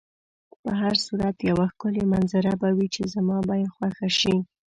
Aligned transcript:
په 0.63 0.71
هر 0.81 0.93
صورت 1.05 1.35
یوه 1.49 1.65
ښکلې 1.71 2.03
منظره 2.13 2.51
به 2.61 2.69
وي 2.75 2.87
چې 2.95 3.03
زما 3.13 3.37
به 3.47 3.55
یې 3.61 3.67
خوښه 3.75 4.09
شي. 4.19 4.35